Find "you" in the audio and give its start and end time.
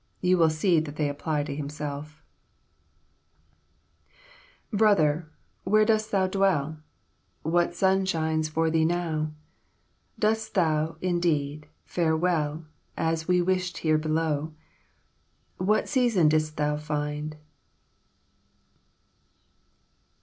0.19-0.39